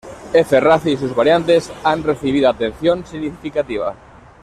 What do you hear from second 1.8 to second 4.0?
han recibido atención significativa.